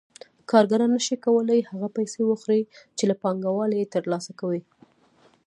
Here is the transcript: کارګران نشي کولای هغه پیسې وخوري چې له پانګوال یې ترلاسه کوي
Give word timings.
کارګران 0.51 0.91
نشي 0.95 1.15
کولای 1.25 1.61
هغه 1.71 1.87
پیسې 1.97 2.21
وخوري 2.25 2.61
چې 2.97 3.03
له 3.09 3.15
پانګوال 3.21 3.71
یې 3.79 3.91
ترلاسه 3.95 4.31
کوي 4.39 4.61